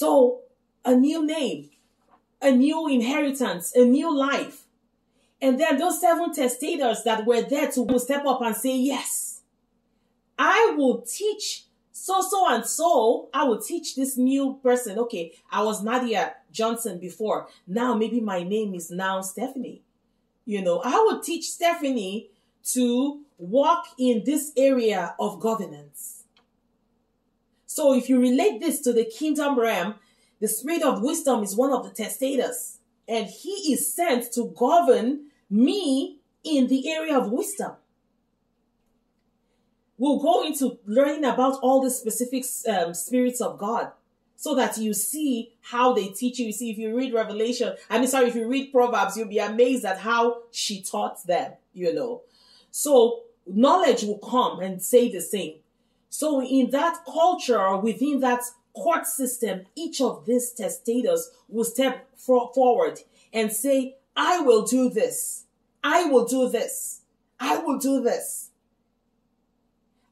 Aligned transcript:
So, 0.00 0.40
a 0.82 0.96
new 0.96 1.26
name, 1.26 1.68
a 2.40 2.50
new 2.50 2.88
inheritance, 2.88 3.76
a 3.76 3.84
new 3.84 4.10
life. 4.10 4.64
And 5.42 5.60
then 5.60 5.76
those 5.76 6.00
seven 6.00 6.32
testators 6.32 7.02
that 7.04 7.26
were 7.26 7.42
there 7.42 7.70
to 7.72 7.98
step 7.98 8.24
up 8.24 8.40
and 8.40 8.56
say, 8.56 8.78
Yes, 8.78 9.42
I 10.38 10.72
will 10.74 11.02
teach 11.02 11.64
so, 11.92 12.22
so, 12.22 12.48
and 12.48 12.64
so. 12.64 13.28
I 13.34 13.44
will 13.44 13.60
teach 13.60 13.94
this 13.94 14.16
new 14.16 14.58
person. 14.62 14.98
Okay, 15.00 15.34
I 15.52 15.62
was 15.64 15.82
Nadia 15.82 16.32
Johnson 16.50 16.98
before. 16.98 17.48
Now, 17.66 17.94
maybe 17.94 18.22
my 18.22 18.42
name 18.42 18.74
is 18.74 18.90
now 18.90 19.20
Stephanie. 19.20 19.82
You 20.46 20.62
know, 20.62 20.80
I 20.82 20.96
will 20.96 21.20
teach 21.20 21.50
Stephanie 21.50 22.30
to 22.72 23.20
walk 23.36 23.84
in 23.98 24.22
this 24.24 24.52
area 24.56 25.14
of 25.20 25.40
governance. 25.40 26.19
So, 27.72 27.94
if 27.94 28.08
you 28.08 28.18
relate 28.18 28.58
this 28.58 28.80
to 28.80 28.92
the 28.92 29.04
kingdom 29.04 29.56
realm, 29.56 29.94
the 30.40 30.48
spirit 30.48 30.82
of 30.82 31.02
wisdom 31.02 31.44
is 31.44 31.54
one 31.54 31.72
of 31.72 31.84
the 31.84 31.90
testators, 31.90 32.78
and 33.06 33.28
he 33.28 33.72
is 33.72 33.94
sent 33.94 34.32
to 34.32 34.52
govern 34.58 35.26
me 35.48 36.18
in 36.42 36.66
the 36.66 36.90
area 36.90 37.16
of 37.16 37.30
wisdom. 37.30 37.74
We'll 39.98 40.18
go 40.18 40.44
into 40.44 40.80
learning 40.84 41.24
about 41.24 41.60
all 41.62 41.80
the 41.80 41.92
specific 41.92 42.44
um, 42.68 42.92
spirits 42.92 43.40
of 43.40 43.56
God 43.56 43.92
so 44.34 44.56
that 44.56 44.76
you 44.76 44.92
see 44.92 45.52
how 45.60 45.92
they 45.92 46.08
teach 46.08 46.40
you. 46.40 46.46
You 46.46 46.52
see, 46.52 46.70
if 46.72 46.78
you 46.78 46.96
read 46.96 47.14
Revelation, 47.14 47.76
I 47.88 48.00
mean, 48.00 48.08
sorry, 48.08 48.26
if 48.30 48.34
you 48.34 48.48
read 48.48 48.72
Proverbs, 48.72 49.16
you'll 49.16 49.28
be 49.28 49.38
amazed 49.38 49.84
at 49.84 49.98
how 49.98 50.42
she 50.50 50.82
taught 50.82 51.24
them, 51.24 51.52
you 51.72 51.94
know. 51.94 52.22
So 52.72 53.20
knowledge 53.46 54.02
will 54.02 54.18
come 54.18 54.58
and 54.58 54.82
say 54.82 55.08
the 55.08 55.20
same. 55.20 55.60
So 56.10 56.42
in 56.42 56.70
that 56.70 57.04
culture, 57.06 57.76
within 57.76 58.20
that 58.20 58.42
court 58.74 59.06
system, 59.06 59.62
each 59.74 60.00
of 60.00 60.26
these 60.26 60.52
testators 60.52 61.30
will 61.48 61.64
step 61.64 62.08
for- 62.16 62.52
forward 62.52 63.00
and 63.32 63.52
say, 63.52 63.96
I 64.16 64.40
will 64.40 64.62
do 64.62 64.90
this. 64.90 65.44
I 65.82 66.04
will 66.04 66.26
do 66.26 66.48
this. 66.48 67.00
I 67.38 67.58
will 67.58 67.78
do 67.78 68.02
this. 68.02 68.50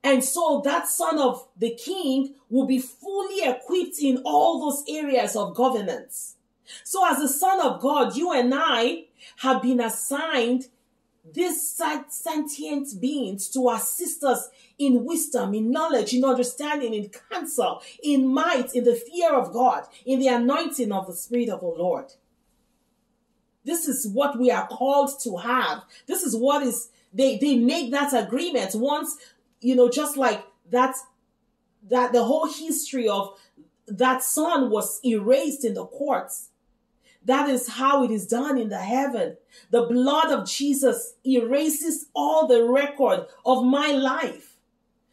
And 0.03 0.25
so 0.25 0.63
that 0.65 0.89
son 0.89 1.19
of 1.19 1.47
the 1.59 1.75
king 1.75 2.35
will 2.49 2.65
be 2.65 2.79
fully 2.79 3.43
equipped 3.43 3.99
in 4.01 4.23
all 4.25 4.61
those 4.61 4.85
areas 4.89 5.37
of 5.37 5.55
governance. 5.55 6.37
So 6.85 7.05
as 7.07 7.19
a 7.19 7.29
son 7.29 7.61
of 7.61 7.81
God, 7.81 8.17
you 8.17 8.33
and 8.33 8.53
I 8.55 9.07
have 9.39 9.61
been 9.61 9.81
assigned 9.81 10.69
these 11.33 11.81
sentient 12.09 13.01
beings 13.01 13.48
to 13.51 13.71
assist 13.71 14.25
us 14.25 14.48
in 14.79 15.05
wisdom, 15.05 15.55
in 15.55 15.70
knowledge, 15.70 16.15
in 16.15 16.25
understanding, 16.25 16.95
in 16.95 17.11
counsel, 17.31 17.83
in 18.03 18.27
might, 18.27 18.75
in 18.75 18.85
the 18.85 18.95
fear 18.95 19.35
of 19.35 19.53
God, 19.53 19.85
in 20.07 20.20
the 20.20 20.29
anointing 20.29 20.93
of 20.93 21.07
the 21.07 21.15
Spirit 21.15 21.48
of 21.48 21.61
the 21.61 21.67
Lord. 21.67 22.12
This 23.65 23.87
is 23.87 24.09
what 24.09 24.39
we 24.39 24.51
are 24.51 24.67
called 24.67 25.11
to 25.25 25.37
have. 25.37 25.83
This 26.07 26.23
is 26.23 26.35
what 26.35 26.62
is 26.62 26.91
they 27.12 27.39
they 27.39 27.57
make 27.57 27.91
that 27.91 28.13
agreement 28.15 28.75
once, 28.75 29.17
you 29.61 29.75
know, 29.75 29.91
just 29.91 30.17
like 30.17 30.42
that 30.70 30.95
that 31.91 32.13
the 32.13 32.25
whole 32.25 32.47
history 32.47 33.09
of 33.09 33.39
that 33.87 34.23
son 34.23 34.70
was 34.70 35.01
erased 35.05 35.65
in 35.65 35.75
the 35.75 35.85
courts. 35.85 36.51
That 37.29 37.51
is 37.51 37.69
how 37.69 38.05
it 38.05 38.11
is 38.11 38.27
done 38.27 38.57
in 38.57 38.71
the 38.71 38.79
heaven. 38.79 39.37
The 39.71 39.83
blood 39.83 40.33
of 40.33 40.48
Jesus 40.48 41.12
erases 41.27 42.07
all 42.15 42.47
the 42.47 42.65
record 42.65 43.27
of 43.45 43.67
my 43.67 43.89
life, 43.89 44.57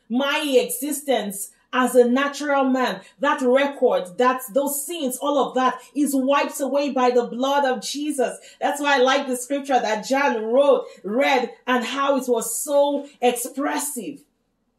my 0.07 0.39
existence, 0.57 1.51
as 1.73 1.94
a 1.94 2.09
natural 2.09 2.63
man, 2.63 3.01
that 3.19 3.41
record, 3.41 4.17
that 4.17 4.41
those 4.53 4.85
sins, 4.85 5.17
all 5.17 5.50
of 5.50 5.56
that 5.56 5.78
is 5.94 6.16
wiped 6.16 6.62
away 6.62 6.89
by 6.89 7.12
the 7.12 7.25
blood 7.25 7.66
of 7.66 7.84
Jesus. 7.84 8.38
That's 8.62 8.79
why 8.79 8.95
I 8.95 9.00
like 9.00 9.28
the 9.28 9.35
scripture 9.35 9.78
that 9.78 10.07
John 10.07 10.41
wrote, 10.41 10.85
read, 11.03 11.51
and 11.68 11.84
how 11.84 12.16
it 12.16 12.29
was 12.29 12.57
so 12.57 13.09
expressive 13.22 14.22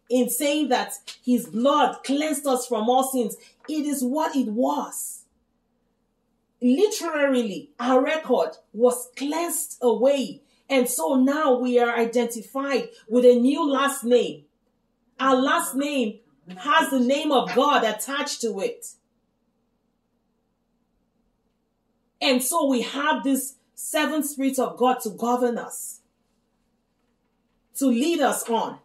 in 0.09 0.31
saying 0.31 0.71
that 0.71 0.95
his 1.23 1.45
blood 1.45 2.03
cleansed 2.03 2.47
us 2.47 2.67
from 2.67 2.89
all 2.89 3.05
sins. 3.05 3.37
It 3.69 3.85
is 3.85 4.03
what 4.03 4.35
it 4.35 4.49
was. 4.49 5.26
Literally, 6.61 7.71
our 7.79 8.03
record 8.03 8.57
was 8.73 9.09
cleansed 9.17 9.79
away. 9.83 10.43
And 10.69 10.89
so 10.89 11.15
now 11.15 11.59
we 11.59 11.79
are 11.79 11.97
identified 11.97 12.89
with 13.09 13.25
a 13.25 13.35
new 13.35 13.71
last 13.71 14.05
name. 14.05 14.45
Our 15.21 15.37
last 15.37 15.75
name 15.75 16.19
has 16.57 16.91
the 16.91 17.01
name 17.01 17.33
of 17.33 17.55
God 17.55 17.85
attached 17.85 18.41
to 18.41 18.61
it. 18.61 18.87
And 22.21 22.43
so 22.43 22.67
we 22.67 22.83
have 22.83 23.23
this 23.23 23.57
seven 23.75 24.23
spirits 24.23 24.59
of 24.59 24.77
God 24.77 25.01
to 25.01 25.11
govern 25.11 25.59
us, 25.59 26.01
to 27.77 27.87
lead 27.87 28.21
us 28.21 28.49
on. 28.49 28.79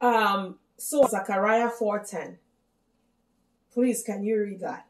Um, 0.00 0.58
so 0.76 1.06
Zechariah 1.08 1.70
4:10. 1.70 2.38
Please, 3.74 4.04
can 4.04 4.22
you 4.22 4.40
read 4.40 4.60
that? 4.60 4.86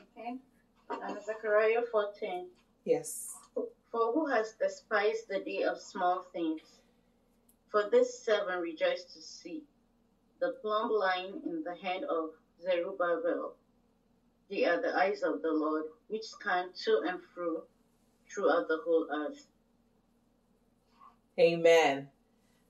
Okay. 0.00 0.38
Uh, 0.88 1.14
Zechariah 1.20 1.82
4:10. 1.92 2.48
Yes. 2.84 3.36
For 3.54 4.12
who 4.14 4.26
has 4.28 4.54
despised 4.54 5.28
the 5.28 5.40
day 5.40 5.64
of 5.64 5.78
small 5.78 6.22
things? 6.32 6.80
For 7.68 7.90
this 7.90 8.18
seven 8.18 8.60
rejoice 8.60 9.04
to 9.12 9.20
see 9.20 9.64
the 10.40 10.52
plumb 10.62 10.90
line 10.90 11.42
in 11.44 11.62
the 11.64 11.76
hand 11.76 12.04
of 12.04 12.30
Zerubbabel. 12.62 13.54
They 14.48 14.64
are 14.64 14.80
the 14.80 14.96
eyes 14.96 15.22
of 15.22 15.42
the 15.42 15.52
Lord, 15.52 15.84
which 16.08 16.24
scan 16.24 16.72
to 16.84 17.02
and 17.08 17.20
fro 17.34 17.64
throughout 18.26 18.68
the 18.68 18.78
whole 18.86 19.06
earth. 19.12 19.46
Amen. 21.38 22.08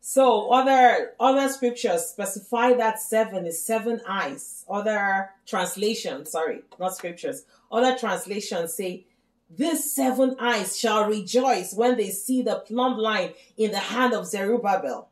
So 0.05 0.51
other 0.51 1.13
other 1.21 1.49
scriptures 1.49 2.07
specify 2.07 2.73
that 2.75 3.01
seven 3.01 3.47
is 3.47 3.65
seven 3.65 4.01
eyes. 4.07 4.65
Other 4.69 5.31
translations, 5.47 6.33
sorry, 6.33 6.63
not 6.81 6.97
scriptures. 6.97 7.45
Other 7.71 7.97
translations 7.97 8.75
say 8.75 9.07
these 9.49 9.93
seven 9.95 10.35
eyes 10.41 10.77
shall 10.77 11.09
rejoice 11.09 11.73
when 11.73 11.97
they 11.97 12.11
see 12.11 12.43
the 12.43 12.57
plumb 12.67 12.99
line 12.99 13.35
in 13.57 13.71
the 13.71 13.79
hand 13.79 14.13
of 14.13 14.27
Zerubbabel. 14.27 15.09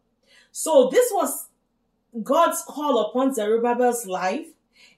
So 0.50 0.88
this 0.90 1.08
was 1.12 1.46
God's 2.20 2.60
call 2.66 2.98
upon 3.06 3.32
Zerubbabel's 3.32 4.06
life, 4.06 4.48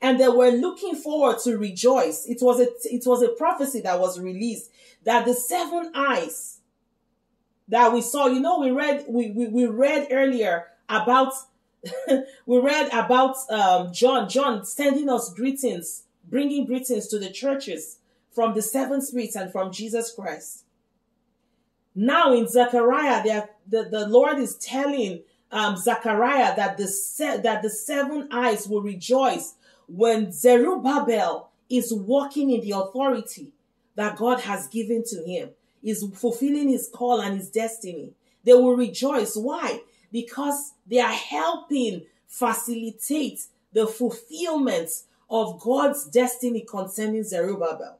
and 0.00 0.19
they 0.19 0.28
were 0.28 0.53
looking 0.53 0.94
forward 0.94 1.41
to 1.41 1.59
rejoice. 1.59 2.24
It 2.24 2.38
was 2.41 2.60
a 2.60 2.69
it 2.84 3.03
was 3.04 3.22
a 3.22 3.28
prophecy 3.28 3.82
that 3.82 4.00
was 4.00 4.19
released 4.19 4.70
that 5.04 5.26
the 5.26 5.34
seven 5.34 5.92
eyes 5.94 6.60
that 7.69 7.93
we 7.93 8.03
saw, 8.03 8.27
you 8.27 8.41
know, 8.41 8.61
we 8.61 8.71
read 8.71 9.05
we 9.09 9.31
we, 9.31 9.49
we 9.49 9.67
read 9.67 10.09
earlier 10.11 10.69
about 10.89 11.33
we 12.47 12.59
read 12.59 12.89
about 12.93 13.37
um, 13.50 13.93
John 13.93 14.28
John 14.28 14.65
sending 14.65 15.09
us 15.09 15.33
greetings, 15.33 16.05
bringing 16.28 16.67
greetings 16.67 17.09
to 17.09 17.19
the 17.19 17.31
churches 17.31 17.99
from 18.31 18.55
the 18.55 18.62
seven 18.62 19.03
spirits 19.03 19.37
and 19.37 19.53
from 19.53 19.72
Jesus 19.72 20.12
Christ. 20.12 20.65
Now 21.95 22.33
in 22.33 22.49
Zechariah, 22.49 23.22
the, 23.69 23.84
the 23.84 24.09
Lord 24.09 24.39
is 24.39 24.56
telling 24.56 25.22
um, 25.51 25.77
Zechariah 25.77 26.56
that 26.56 26.78
the 26.78 26.89
se- 26.89 27.43
that 27.43 27.62
the 27.62 27.69
seven 27.69 28.28
eyes 28.33 28.67
will 28.67 28.81
rejoice 28.81 29.55
when 29.87 30.33
Zerubbabel 30.33 31.51
is 31.69 31.92
walking 31.92 32.51
in 32.51 32.63
the 32.63 32.71
authority 32.71 33.53
that 33.95 34.16
God 34.16 34.41
has 34.41 34.66
given 34.69 35.04
to 35.04 35.22
him, 35.25 35.51
is 35.83 36.05
fulfilling 36.15 36.69
his 36.69 36.89
call 36.93 37.21
and 37.21 37.37
his 37.37 37.51
destiny. 37.51 38.13
They 38.45 38.55
will 38.55 38.77
rejoice. 38.77 39.37
Why? 39.37 39.81
Because 40.11 40.73
they 40.87 41.01
are 41.01 41.13
helping 41.13 42.03
facilitate 42.27 43.47
the 43.73 43.87
fulfillment 43.87 44.91
of 45.31 45.61
God's 45.61 46.07
destiny 46.07 46.65
concerning 46.69 47.25
Zerubbabel. 47.25 47.99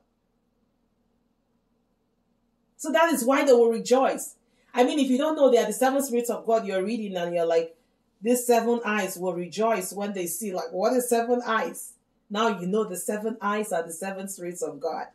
So 2.77 2.91
that 2.93 3.13
is 3.13 3.25
why 3.25 3.45
they 3.45 3.53
will 3.53 3.71
rejoice. 3.71 4.35
I 4.75 4.85
mean, 4.85 4.99
if 4.99 5.09
you 5.09 5.19
don't 5.19 5.37
know 5.37 5.51
they 5.51 5.59
are 5.59 5.67
the 5.67 5.73
seven 5.73 6.03
spirits 6.03 6.31
of 6.31 6.45
God, 6.45 6.67
you're 6.67 6.85
reading 6.85 7.17
and 7.17 7.35
you're 7.35 7.47
like, 7.47 7.77
these 8.21 8.47
seven 8.47 8.81
eyes 8.85 9.17
will 9.17 9.35
rejoice 9.35 9.93
when 9.93 10.13
they 10.13 10.27
see, 10.27 10.53
like, 10.53 10.73
what 10.73 10.93
is 10.93 11.09
seven 11.09 11.43
eyes? 11.45 11.93
Now 12.31 12.61
you 12.61 12.67
know 12.67 12.85
the 12.85 12.97
seven 12.97 13.37
eyes 13.41 13.73
are 13.73 13.83
the 13.83 13.93
seven 13.93 14.29
spirits 14.29 14.63
of 14.63 14.81
God. 14.81 15.07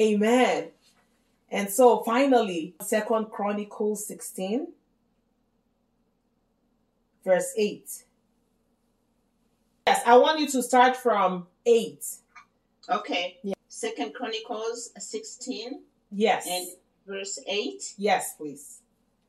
Amen. 0.00 0.68
And 1.50 1.70
so 1.70 2.00
finally, 2.00 2.74
Second 2.82 3.30
Chronicles 3.30 4.06
16, 4.06 4.68
verse 7.24 7.52
8. 7.56 8.04
Yes, 9.86 10.02
I 10.06 10.16
want 10.18 10.40
you 10.40 10.48
to 10.48 10.62
start 10.62 10.96
from 10.96 11.46
8. 11.64 12.04
Okay. 12.90 13.38
Yeah. 13.42 13.54
Second 13.68 14.14
Chronicles 14.14 14.90
16 14.98 15.82
Yes. 16.10 16.46
and 16.48 16.68
verse 17.06 17.38
8. 17.46 17.94
yes, 17.96 18.34
please. 18.36 18.80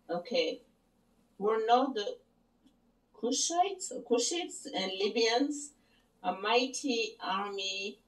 Okay. 0.10 0.62
Were 1.38 1.62
not 1.65 1.94
the 1.95 2.18
Cushites, 3.15 3.92
Cushites 4.10 4.65
and 4.75 4.92
Libyans, 5.01 5.72
a 6.24 6.33
mighty 6.33 7.15
army 7.22 8.00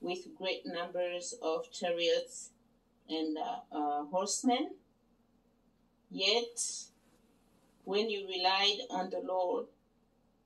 with 0.00 0.34
great 0.38 0.64
numbers 0.64 1.34
of 1.42 1.70
chariots 1.70 2.50
and 3.10 3.36
uh, 3.38 3.76
uh, 3.76 4.04
horsemen. 4.06 4.70
Yet, 6.10 6.60
when 7.84 8.10
you 8.10 8.26
relied 8.26 8.78
on 8.90 9.10
the 9.10 9.20
Lord, 9.20 9.66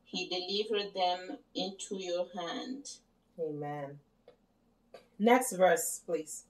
He 0.04 0.28
delivered 0.28 0.94
them 0.94 1.38
into 1.54 1.96
your 1.96 2.26
hand. 2.36 2.90
Amen. 3.38 3.98
Next 5.18 5.52
verse, 5.52 6.00
please. 6.04 6.44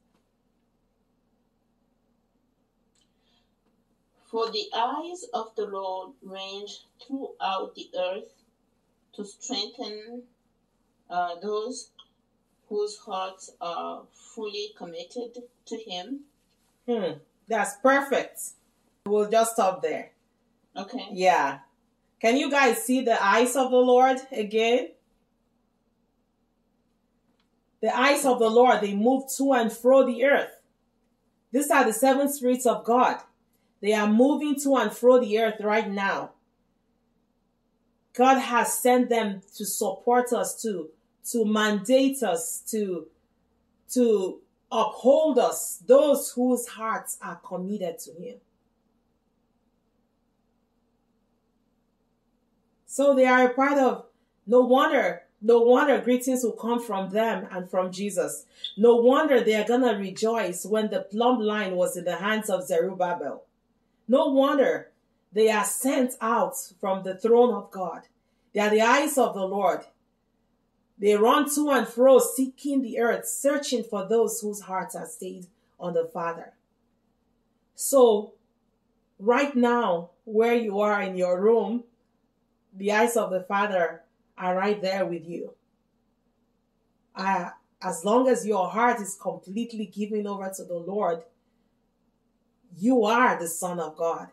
For 4.31 4.51
the 4.51 4.67
eyes 4.75 5.27
of 5.33 5.55
the 5.55 5.67
Lord 5.67 6.15
range 6.23 6.81
throughout 7.07 7.75
the 7.77 7.89
earth 7.97 8.33
to 9.15 9.25
strengthen 9.25 10.25
uh, 11.09 11.37
those 11.41 11.91
whose 12.69 12.99
hearts 12.99 13.51
are 13.61 14.03
fully 14.13 14.71
committed 14.77 15.39
to 15.67 15.77
Him. 15.77 16.21
Hmm. 16.89 17.19
That's 17.49 17.77
perfect. 17.83 18.41
We'll 19.07 19.31
just 19.31 19.53
stop 19.53 19.83
there. 19.83 20.11
Okay. 20.77 21.09
Yeah. 21.13 21.59
Can 22.21 22.37
you 22.37 22.51
guys 22.51 22.83
see 22.83 23.03
the 23.03 23.23
eyes 23.23 23.55
of 23.55 23.71
the 23.71 23.77
Lord 23.77 24.19
again? 24.33 24.89
The 27.83 27.95
eyes 27.95 28.25
of 28.25 28.39
the 28.39 28.49
Lord, 28.49 28.81
they 28.81 28.95
move 28.95 29.25
to 29.37 29.53
and 29.53 29.71
fro 29.71 30.07
the 30.07 30.25
earth. 30.25 30.59
These 31.53 31.71
are 31.71 31.85
the 31.85 31.93
seven 31.93 32.33
spirits 32.33 32.65
of 32.65 32.83
God. 32.83 33.19
They 33.83 33.93
are 33.93 34.09
moving 34.09 34.59
to 34.61 34.77
and 34.77 34.91
fro 34.91 35.21
the 35.21 35.39
earth 35.39 35.61
right 35.61 35.91
now. 35.91 36.31
God 38.15 38.39
has 38.39 38.79
sent 38.79 39.11
them 39.11 39.43
to 39.57 39.67
support 39.67 40.33
us, 40.33 40.63
to, 40.63 40.89
to 41.31 41.45
mandate 41.45 42.23
us, 42.23 42.63
to, 42.71 43.07
to 43.93 44.41
uphold 44.71 45.39
us, 45.39 45.83
those 45.87 46.31
whose 46.33 46.67
hearts 46.67 47.17
are 47.23 47.37
committed 47.37 47.99
to 48.01 48.13
Him. 48.13 48.37
So 52.87 53.15
they 53.15 53.27
are 53.27 53.47
a 53.47 53.55
part 53.55 53.79
of, 53.79 54.07
no 54.47 54.61
wonder, 54.61 55.23
no 55.43 55.61
wonder 55.61 56.01
greetings 56.01 56.45
will 56.45 56.53
come 56.53 56.81
from 56.81 57.11
them 57.11 57.49
and 57.51 57.69
from 57.69 57.91
Jesus. 57.91 58.47
No 58.77 58.97
wonder 58.97 59.41
they 59.41 59.57
are 59.57 59.65
to 59.65 59.97
rejoice 59.99 60.65
when 60.65 60.91
the 60.91 61.01
plumb 61.01 61.41
line 61.41 61.75
was 61.75 61.97
in 61.97 62.05
the 62.05 62.17
hands 62.17 62.49
of 62.49 62.67
Zerubbabel. 62.67 63.45
No 64.07 64.29
wonder 64.29 64.91
they 65.33 65.51
are 65.51 65.65
sent 65.65 66.15
out 66.21 66.55
from 66.81 67.03
the 67.03 67.17
throne 67.17 67.53
of 67.53 67.71
God. 67.71 68.03
They 68.53 68.61
are 68.61 68.71
the 68.71 68.83
eyes 68.83 69.19
of 69.19 69.35
the 69.35 69.45
Lord. 69.45 69.85
They 70.99 71.17
run 71.17 71.53
to 71.55 71.71
and 71.71 71.89
fro, 71.89 72.19
seeking 72.19 72.83
the 72.83 73.01
earth, 73.01 73.27
searching 73.27 73.83
for 73.83 74.07
those 74.07 74.41
whose 74.41 74.61
hearts 74.61 74.95
are 74.95 75.07
stayed 75.07 75.47
on 75.79 75.95
the 75.95 76.05
Father. 76.05 76.53
So, 77.75 78.35
right 79.19 79.55
now, 79.57 80.11
where 80.25 80.55
you 80.55 80.81
are 80.81 81.03
in 81.03 81.17
your 81.17 81.41
room, 81.41 81.85
the 82.73 82.93
eyes 82.93 83.17
of 83.17 83.31
the 83.31 83.43
Father 83.43 84.03
are 84.39 84.57
right 84.57 84.81
there 84.81 85.05
with 85.05 85.29
you. 85.29 85.55
Uh, 87.15 87.51
as 87.83 88.05
long 88.05 88.29
as 88.29 88.47
your 88.47 88.69
heart 88.69 89.01
is 89.01 89.17
completely 89.21 89.87
given 89.87 90.27
over 90.27 90.51
to 90.57 90.65
the 90.65 90.79
Lord, 90.79 91.23
you 92.79 93.05
are 93.05 93.39
the 93.39 93.49
Son 93.49 93.79
of 93.79 93.97
God. 93.97 94.29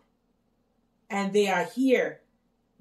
And 1.09 1.33
they 1.33 1.49
are 1.49 1.65
here 1.65 2.21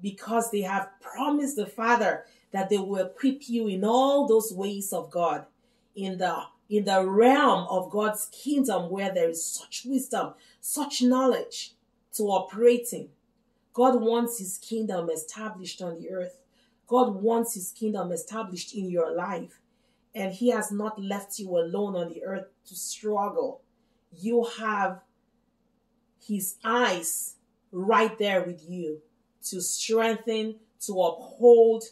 because 0.01 0.49
they 0.49 0.61
have 0.61 0.89
promised 1.01 1.57
the 1.57 1.65
Father 1.65 2.25
that 2.51 2.69
they 2.69 2.77
will 2.77 3.05
equip 3.05 3.49
you 3.49 3.67
in 3.67 3.83
all 3.83 4.27
those 4.27 4.51
ways 4.53 4.93
of 4.93 5.09
God, 5.09 5.45
in 5.95 6.17
the 6.17 6.43
in 6.69 6.85
the 6.85 7.05
realm 7.05 7.67
of 7.69 7.89
God's 7.89 8.27
kingdom 8.31 8.89
where 8.89 9.13
there 9.13 9.29
is 9.29 9.43
such 9.43 9.83
wisdom, 9.85 10.33
such 10.61 11.01
knowledge 11.01 11.73
to 12.13 12.23
operate 12.23 12.93
in. 12.93 13.09
God 13.73 14.01
wants 14.01 14.39
his 14.39 14.57
kingdom 14.57 15.09
established 15.09 15.81
on 15.81 15.99
the 15.99 16.09
earth. 16.11 16.41
God 16.87 17.15
wants 17.15 17.55
his 17.55 17.71
kingdom 17.71 18.13
established 18.13 18.73
in 18.73 18.89
your 18.89 19.13
life. 19.13 19.59
And 20.15 20.33
he 20.33 20.49
has 20.49 20.71
not 20.71 21.01
left 21.01 21.39
you 21.39 21.57
alone 21.57 21.95
on 21.95 22.09
the 22.09 22.23
earth 22.23 22.47
to 22.67 22.75
struggle. 22.75 23.61
You 24.17 24.45
have 24.59 25.01
his 26.25 26.55
eyes 26.63 27.35
right 27.71 28.17
there 28.17 28.43
with 28.43 28.63
you 28.69 29.01
to 29.43 29.61
strengthen, 29.61 30.55
to 30.81 30.93
uphold, 31.01 31.83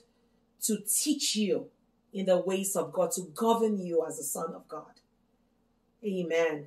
to 0.63 0.77
teach 0.87 1.35
you 1.35 1.67
in 2.13 2.25
the 2.25 2.37
ways 2.37 2.75
of 2.75 2.91
God, 2.91 3.11
to 3.11 3.21
govern 3.33 3.77
you 3.77 4.05
as 4.05 4.19
a 4.19 4.23
son 4.23 4.53
of 4.53 4.67
God. 4.67 4.99
Amen. 6.03 6.65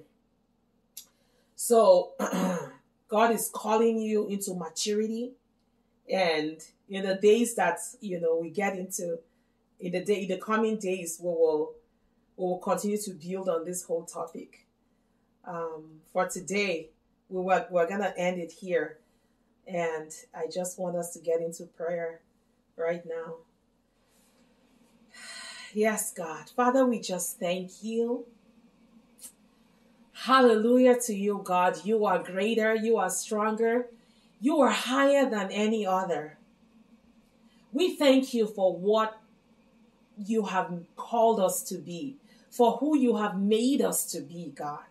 So, 1.57 2.13
God 3.13 3.31
is 3.33 3.51
calling 3.53 3.99
you 3.99 4.27
into 4.29 4.55
maturity. 4.55 5.33
And 6.11 6.57
in 6.89 7.07
the 7.07 7.17
days 7.17 7.55
that, 7.57 7.79
you 8.01 8.19
know, 8.19 8.39
we 8.39 8.49
get 8.49 8.77
into, 8.77 9.19
in 9.79 9.93
the 9.93 10.03
day, 10.03 10.23
in 10.23 10.29
the 10.29 10.39
coming 10.39 10.79
days, 10.79 11.19
we 11.21 11.29
will, 11.29 11.75
we 12.37 12.47
will 12.47 12.59
continue 12.59 12.97
to 12.99 13.11
build 13.11 13.51
on 13.51 13.67
this 13.67 13.85
whole 13.85 14.05
topic. 14.05 14.67
Um, 15.45 16.01
for 16.11 16.27
today, 16.27 16.89
we 17.29 17.43
were, 17.43 17.67
we're 17.71 17.87
going 17.87 18.01
to 18.01 18.17
end 18.19 18.41
it 18.41 18.51
here. 18.51 18.99
And 19.67 20.11
I 20.35 20.47
just 20.51 20.79
want 20.79 20.97
us 20.97 21.13
to 21.13 21.19
get 21.19 21.43
into 21.43 21.65
prayer 21.65 22.21
right 22.77 23.05
now. 23.05 23.35
Yes, 25.75 26.13
God. 26.13 26.51
Father, 26.51 26.85
we 26.85 27.01
just 27.01 27.41
thank 27.41 27.83
you. 27.83 28.27
Hallelujah 30.13 31.01
to 31.07 31.15
you, 31.15 31.41
God. 31.43 31.85
You 31.85 32.05
are 32.05 32.23
greater, 32.23 32.75
you 32.75 32.99
are 32.99 33.09
stronger, 33.09 33.87
you 34.41 34.61
are 34.61 34.71
higher 34.71 35.29
than 35.29 35.51
any 35.51 35.87
other. 35.87 36.37
We 37.73 37.97
thank 37.97 38.35
you 38.35 38.47
for 38.47 38.77
what 38.77 39.19
you 40.19 40.45
have 40.45 40.85
called 40.95 41.41
us 41.41 41.63
to 41.65 41.79
be, 41.79 42.17
for 42.51 42.73
who 42.77 42.97
you 42.97 43.17
have 43.17 43.41
made 43.41 43.81
us 43.81 44.05
to 44.13 44.21
be, 44.21 44.53
God. 44.55 44.85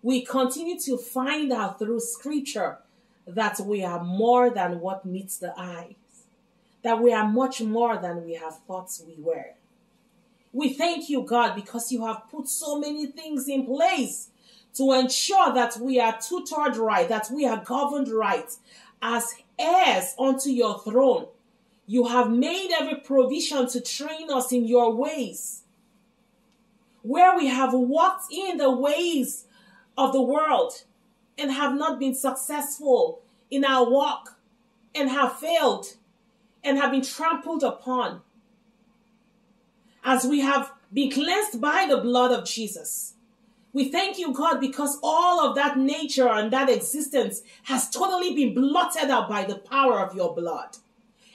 We 0.00 0.24
continue 0.24 0.78
to 0.80 0.96
find 0.96 1.52
out 1.52 1.80
through 1.80 2.00
scripture 2.00 2.78
that 3.26 3.58
we 3.60 3.84
are 3.84 4.02
more 4.02 4.48
than 4.48 4.78
what 4.78 5.04
meets 5.04 5.38
the 5.38 5.52
eyes, 5.58 5.94
that 6.82 7.00
we 7.00 7.12
are 7.12 7.28
much 7.28 7.60
more 7.60 7.98
than 7.98 8.24
we 8.24 8.34
have 8.34 8.60
thought 8.66 8.90
we 9.04 9.16
were. 9.18 9.54
We 10.52 10.74
thank 10.74 11.08
you, 11.08 11.22
God, 11.22 11.54
because 11.54 11.90
you 11.90 12.04
have 12.06 12.28
put 12.30 12.48
so 12.48 12.78
many 12.78 13.06
things 13.06 13.48
in 13.48 13.64
place 13.64 14.28
to 14.74 14.92
ensure 14.92 15.52
that 15.54 15.76
we 15.78 15.98
are 15.98 16.18
tutored 16.18 16.76
right, 16.76 17.08
that 17.08 17.28
we 17.32 17.46
are 17.46 17.62
governed 17.64 18.08
right 18.08 18.50
as 19.00 19.34
heirs 19.58 20.14
unto 20.18 20.50
your 20.50 20.78
throne. 20.80 21.26
You 21.86 22.06
have 22.08 22.30
made 22.30 22.70
every 22.78 22.96
provision 23.00 23.68
to 23.68 23.80
train 23.80 24.30
us 24.30 24.52
in 24.52 24.64
your 24.66 24.94
ways. 24.94 25.62
Where 27.02 27.36
we 27.36 27.48
have 27.48 27.72
walked 27.72 28.32
in 28.32 28.58
the 28.58 28.70
ways 28.70 29.46
of 29.98 30.12
the 30.12 30.22
world 30.22 30.84
and 31.36 31.50
have 31.50 31.74
not 31.74 31.98
been 31.98 32.14
successful 32.14 33.20
in 33.50 33.64
our 33.64 33.90
walk 33.90 34.38
and 34.94 35.10
have 35.10 35.38
failed 35.38 35.96
and 36.62 36.78
have 36.78 36.92
been 36.92 37.02
trampled 37.02 37.62
upon 37.62 38.20
as 40.04 40.24
we 40.24 40.40
have 40.40 40.72
been 40.92 41.10
cleansed 41.10 41.60
by 41.60 41.86
the 41.88 41.98
blood 41.98 42.32
of 42.32 42.46
Jesus. 42.46 43.14
We 43.72 43.90
thank 43.90 44.18
you, 44.18 44.32
God, 44.34 44.60
because 44.60 44.98
all 45.02 45.48
of 45.48 45.56
that 45.56 45.78
nature 45.78 46.28
and 46.28 46.52
that 46.52 46.68
existence 46.68 47.42
has 47.64 47.88
totally 47.88 48.34
been 48.34 48.54
blotted 48.54 49.10
out 49.10 49.30
by 49.30 49.44
the 49.44 49.56
power 49.56 50.00
of 50.00 50.14
your 50.14 50.34
blood. 50.34 50.76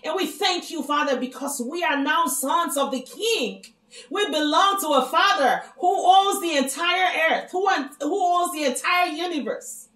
And 0.03 0.15
we 0.15 0.27
thank 0.27 0.69
you, 0.69 0.83
Father, 0.83 1.19
because 1.19 1.59
we 1.59 1.83
are 1.83 2.01
now 2.01 2.25
sons 2.25 2.77
of 2.77 2.91
the 2.91 3.01
King. 3.01 3.65
We 4.11 4.25
belong 4.29 4.79
to 4.81 4.87
a 4.89 5.05
Father 5.05 5.63
who 5.79 5.87
owns 5.87 6.41
the 6.41 6.55
entire 6.55 7.31
earth, 7.31 7.51
who, 7.51 7.67
who 7.67 8.23
owns 8.23 8.53
the 8.53 8.65
entire 8.65 9.07
universe. 9.07 9.87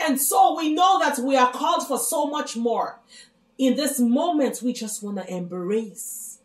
And 0.00 0.20
so 0.20 0.56
we 0.56 0.74
know 0.74 0.98
that 0.98 1.18
we 1.20 1.36
are 1.36 1.52
called 1.52 1.86
for 1.86 1.98
so 1.98 2.26
much 2.26 2.56
more. 2.56 2.98
In 3.58 3.76
this 3.76 4.00
moment, 4.00 4.60
we 4.60 4.72
just 4.72 5.02
want 5.02 5.18
to 5.18 5.32
embrace 5.32 6.40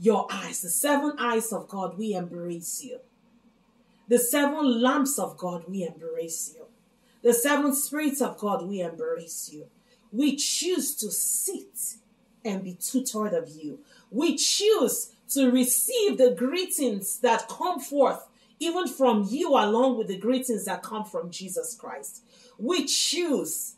your 0.00 0.26
eyes, 0.30 0.62
the 0.62 0.70
seven 0.70 1.12
eyes 1.18 1.52
of 1.52 1.68
God. 1.68 1.98
We 1.98 2.14
embrace 2.14 2.82
you. 2.82 3.00
The 4.08 4.18
seven 4.18 4.80
lamps 4.80 5.18
of 5.18 5.36
God, 5.36 5.64
we 5.68 5.86
embrace 5.86 6.54
you. 6.56 6.64
The 7.22 7.34
seven 7.34 7.74
spirits 7.74 8.22
of 8.22 8.38
God, 8.38 8.66
we 8.66 8.80
embrace 8.80 9.50
you. 9.52 9.66
We 10.10 10.36
choose 10.36 10.94
to 10.96 11.10
sit 11.10 11.96
and 12.44 12.64
be 12.64 12.74
tutored 12.80 13.34
of 13.34 13.50
you. 13.50 13.80
We 14.10 14.36
choose 14.36 15.12
to 15.28 15.50
receive 15.50 16.16
the 16.18 16.30
greetings 16.30 17.18
that 17.18 17.48
come 17.48 17.78
forth 17.78 18.26
even 18.58 18.88
from 18.88 19.26
you, 19.28 19.50
along 19.50 19.98
with 19.98 20.08
the 20.08 20.18
greetings 20.18 20.64
that 20.64 20.82
come 20.82 21.04
from 21.04 21.30
Jesus 21.30 21.74
Christ. 21.74 22.22
We 22.58 22.84
choose 22.86 23.74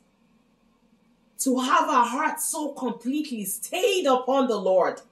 to 1.39 1.59
have 1.59 1.89
our 1.89 2.07
hearts 2.07 2.49
so 2.49 2.73
completely 2.73 3.45
stayed 3.45 4.07
upon 4.07 4.47
the 4.47 4.57
Lord 4.57 5.03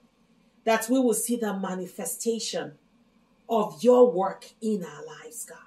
that 0.63 0.89
we 0.89 0.99
will 0.99 1.13
see 1.13 1.35
the 1.35 1.57
manifestation 1.57 2.73
of 3.49 3.83
your 3.83 4.11
work 4.11 4.45
in 4.61 4.83
our 4.83 5.05
lives, 5.05 5.45
God. 5.45 5.57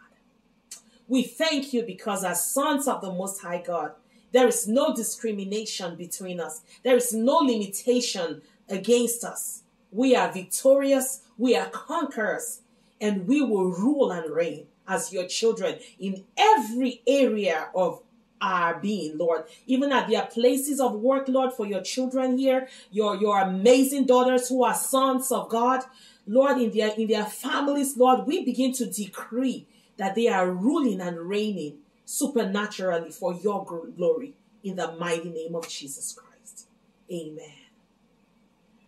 We 1.06 1.22
thank 1.22 1.72
you 1.72 1.82
because 1.82 2.24
as 2.24 2.50
sons 2.50 2.88
of 2.88 3.02
the 3.02 3.12
Most 3.12 3.42
High 3.42 3.62
God, 3.64 3.92
there 4.32 4.48
is 4.48 4.66
no 4.66 4.94
discrimination 4.94 5.96
between 5.96 6.40
us. 6.40 6.62
There 6.82 6.96
is 6.96 7.12
no 7.12 7.36
limitation 7.36 8.42
against 8.68 9.22
us. 9.22 9.62
We 9.92 10.16
are 10.16 10.32
victorious. 10.32 11.20
We 11.38 11.54
are 11.56 11.68
conquerors. 11.68 12.62
And 13.00 13.28
we 13.28 13.42
will 13.42 13.70
rule 13.70 14.10
and 14.10 14.34
reign 14.34 14.66
as 14.88 15.12
your 15.12 15.26
children 15.26 15.78
in 15.98 16.24
every 16.36 17.02
area 17.06 17.68
of 17.74 18.02
our 18.44 18.78
being, 18.78 19.16
Lord. 19.16 19.44
Even 19.66 19.92
at 19.92 20.08
their 20.08 20.26
places 20.26 20.80
of 20.80 20.94
work, 20.94 21.28
Lord, 21.28 21.52
for 21.52 21.66
your 21.66 21.82
children 21.82 22.38
here, 22.38 22.68
your, 22.90 23.16
your 23.16 23.40
amazing 23.40 24.06
daughters 24.06 24.48
who 24.48 24.64
are 24.64 24.74
sons 24.74 25.32
of 25.32 25.48
God, 25.48 25.82
Lord, 26.26 26.58
in 26.58 26.70
their 26.70 26.88
in 26.96 27.08
their 27.08 27.24
families, 27.24 27.96
Lord, 27.96 28.26
we 28.26 28.44
begin 28.44 28.72
to 28.74 28.86
decree 28.86 29.66
that 29.98 30.14
they 30.14 30.28
are 30.28 30.50
ruling 30.50 31.00
and 31.00 31.18
reigning 31.18 31.78
supernaturally 32.04 33.10
for 33.10 33.34
your 33.34 33.64
glory 33.64 34.34
in 34.62 34.76
the 34.76 34.92
mighty 34.96 35.30
name 35.30 35.54
of 35.54 35.68
Jesus 35.68 36.14
Christ. 36.14 36.68
Amen. 37.10 37.52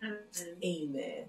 Amen. 0.03 0.57
Amen. 0.63 1.25